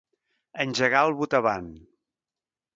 Engegar 0.63 1.03
al 1.07 1.15
botavant. 1.21 1.71